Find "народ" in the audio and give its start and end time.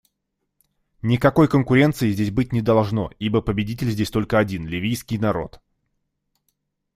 5.19-5.61